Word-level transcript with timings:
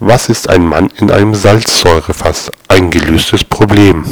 Was 0.00 0.28
ist 0.28 0.48
ein 0.48 0.64
Mann 0.64 0.90
in 1.00 1.10
einem 1.10 1.34
Salzsäurefass? 1.34 2.52
Ein 2.68 2.92
gelöstes 2.92 3.42
Problem 3.42 4.04